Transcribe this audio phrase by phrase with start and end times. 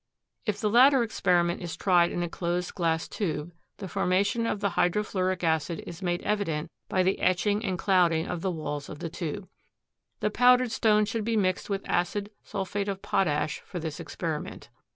[0.47, 4.71] If the latter experiment is tried in a closed glass tube the formation of the
[4.71, 9.09] hydrofluoric acid is made evident by the etching and clouding of the walls of the
[9.11, 9.47] tube.
[10.19, 14.69] The powdered stone should be mixed with acid sulphate of potash for this experiment.